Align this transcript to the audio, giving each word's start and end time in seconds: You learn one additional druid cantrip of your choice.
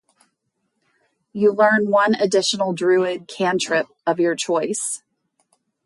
You 1.31 1.53
learn 1.53 1.91
one 1.91 2.15
additional 2.15 2.73
druid 2.73 3.27
cantrip 3.27 3.85
of 4.07 4.19
your 4.19 4.33
choice. 4.33 5.03